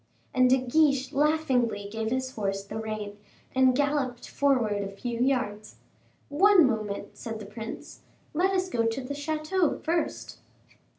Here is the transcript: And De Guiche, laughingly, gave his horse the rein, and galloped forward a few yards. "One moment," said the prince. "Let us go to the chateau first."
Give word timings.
And 0.33 0.49
De 0.49 0.57
Guiche, 0.57 1.13
laughingly, 1.13 1.87
gave 1.87 2.09
his 2.09 2.31
horse 2.33 2.63
the 2.63 2.79
rein, 2.79 3.19
and 3.53 3.75
galloped 3.75 4.27
forward 4.27 4.81
a 4.81 4.87
few 4.89 5.19
yards. 5.19 5.75
"One 6.27 6.65
moment," 6.65 7.15
said 7.15 7.37
the 7.39 7.45
prince. 7.45 8.01
"Let 8.33 8.49
us 8.49 8.67
go 8.67 8.87
to 8.87 9.01
the 9.01 9.13
chateau 9.13 9.77
first." 9.77 10.39